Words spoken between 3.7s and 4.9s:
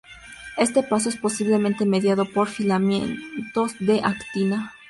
de actina.